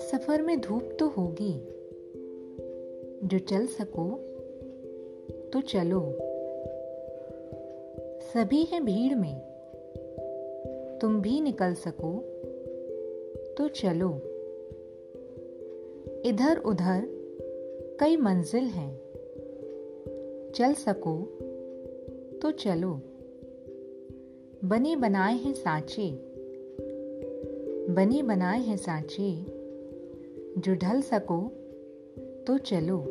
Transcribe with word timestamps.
सफ़र 0.00 0.42
में 0.42 0.60
धूप 0.60 0.96
तो 0.98 1.08
होगी। 1.08 1.66
जो 3.28 3.38
चल 3.38 3.66
सको 3.66 4.18
तो 5.52 5.60
चलो। 5.60 6.16
सभी 8.20 8.64
हैं 8.64 8.84
भीड़ 8.84 9.14
में। 9.14 9.40
तुम 10.98 11.20
भी 11.20 11.40
निकल 11.40 11.74
सको 11.74 12.22
तो 13.58 13.68
चलो। 13.68 14.10
इधर 16.26 16.58
उधर 16.58 17.02
कई 18.00 18.16
मंजिल 18.16 18.64
हैं। 18.64 19.00
चल 20.54 20.72
सको 20.72 21.38
तो 22.42 22.50
चलो। 22.50 23.00
बने 24.64 24.96
बनाए 24.96 25.36
हैं 25.36 25.52
सांचे। 25.52 26.10
बने 27.94 28.22
बनाए 28.22 28.60
हैं 28.60 28.76
सांचे। 28.76 29.59
जो 30.58 30.74
ढल 30.74 31.02
सको 31.02 31.52
तो 32.46 32.58
चलो। 32.58 33.04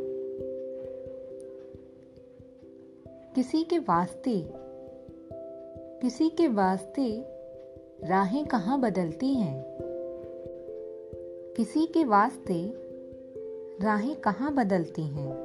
किसी 3.35 3.63
के 3.63 3.79
वास्ते, 3.79 4.43
किसी 6.01 6.29
के 6.29 6.47
वास्ते 6.47 7.25
राहें 8.07 8.45
कहाँ 8.45 8.79
बदलती 8.79 9.33
हैं? 9.33 9.65
किसी 11.57 11.85
के 11.85 12.03
वास्ते 12.03 12.73
राहें 13.81 14.15
कहाँ 14.15 14.55
बदलती 14.55 15.01
हैं? 15.01 15.35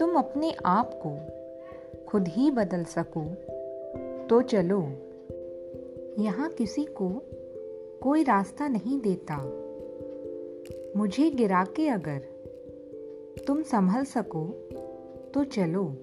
तुम 0.00 0.16
अपने 0.16 0.54
आप 0.64 1.00
को 1.06 1.18
खुद 2.04 2.28
ही 2.28 2.50
बदल 2.50 2.84
सको 2.84 3.24
तो 4.26 4.42
चलो। 4.42 4.88
यहाँ 6.22 6.48
किसी 6.50 6.84
को 6.84 7.22
कोई 8.02 8.22
रास्ता 8.22 8.68
नहीं 8.68 9.00
देता। 9.00 9.68
मुझे 10.96 11.30
गिरा 11.30 11.64
के 11.64 11.88
अगर 11.88 12.18
तुम 13.46 13.62
संभल 13.62 14.04
सको 14.04 14.44
तो 15.34 15.44
चलो। 15.44 15.96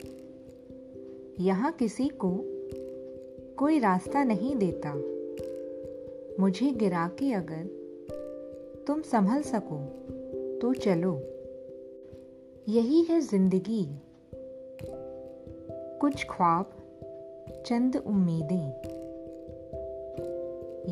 यहाँ 1.39 1.71
किसी 1.71 2.07
को 2.07 2.41
कोई 3.57 3.79
रास्ता 3.79 4.23
नहीं 4.23 4.55
देता। 4.55 4.93
मुझे 6.39 6.71
गिरा 6.71 7.07
के 7.07 7.33
अगर 7.33 7.65
तुम 8.87 9.01
संभल 9.01 9.41
सको 9.41 9.79
तो 10.59 10.73
चलो। 10.73 11.13
यही 12.69 13.03
है 13.03 13.21
ज़िंदगी। 13.21 13.85
कुछ 15.99 16.25
ख्वाब, 16.25 16.71
चंद 17.65 18.03
उम्मीदें। 18.07 18.67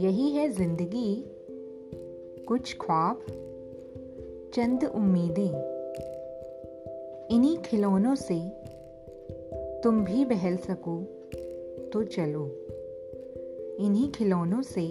यही 0.01 0.29
है 0.29 0.49
ज़िंदगी। 0.49 1.25
कुछ 2.47 2.77
ख्वाब 2.77 3.25
चंद 4.58 4.83
उम्मीदें। 4.95 5.50
इन्हीं 7.36 7.58
खिलौनों 7.58 8.16
से 8.16 8.39
तुम 9.83 10.03
भी 10.03 10.25
बहल 10.25 10.58
सको 10.58 11.02
तो 11.94 12.03
चलो। 12.03 12.45
इन्हीं 13.80 14.11
खिलौनों 14.11 14.61
से 14.61 14.88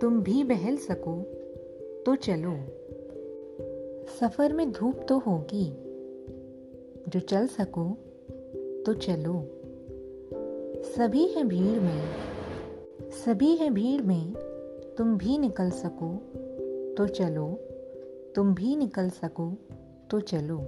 तुम 0.00 0.22
भी 0.22 0.44
बहल 0.44 0.76
सको 0.76 1.22
तो 2.06 2.14
चलो। 2.16 2.52
सफ़र 4.20 4.52
में 4.52 4.72
धूप 4.72 5.06
तो 5.08 5.18
होगी, 5.18 5.70
जो 7.08 7.20
चल 7.20 7.46
सको 7.46 7.88
तो 8.86 8.94
चलो। 8.94 9.44
सभी 10.96 11.26
हैं 11.26 11.48
भीड़ 11.48 11.80
में, 11.80 12.02
सभी 13.24 13.56
हैं 13.56 13.74
भीड़ 13.74 14.02
में 14.02 14.32
तुम 14.98 15.18
भी 15.18 15.38
निकल 15.38 15.70
सको 15.70 16.14
तो 16.94 17.06
चलो। 17.06 17.58
तुम 18.36 18.54
भी 18.54 18.76
निकल 18.76 19.10
सको 19.10 19.58
तो 20.10 20.20
चलो। 20.20 20.58